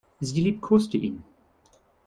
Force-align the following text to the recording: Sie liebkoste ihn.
Sie 0.19 0.41
liebkoste 0.41 0.97
ihn. 0.97 1.23